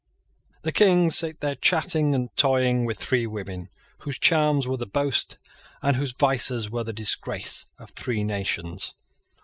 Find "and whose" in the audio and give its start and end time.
5.83-6.15